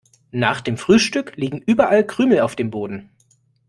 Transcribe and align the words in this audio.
Nach 0.31 0.61
dem 0.61 0.77
Frühstück 0.77 1.33
liegen 1.35 1.61
überall 1.63 2.03
Krümel 2.03 2.39
auf 2.39 2.55
dem 2.55 2.71
Boden. 2.71 3.11